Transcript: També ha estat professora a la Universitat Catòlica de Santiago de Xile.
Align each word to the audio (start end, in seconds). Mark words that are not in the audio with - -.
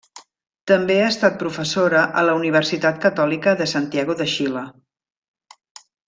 També 0.69 0.95
ha 1.01 1.09
estat 1.09 1.35
professora 1.43 2.01
a 2.21 2.25
la 2.29 2.37
Universitat 2.39 2.97
Catòlica 3.05 3.53
de 3.63 3.67
Santiago 3.77 4.15
de 4.23 4.27
Xile. 4.37 4.65